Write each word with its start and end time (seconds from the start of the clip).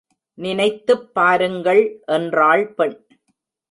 நினைத்துப் 0.37 1.13
பாருங்கள் 1.13 2.03
என்றாள் 2.07 2.73
பெண். 2.73 2.97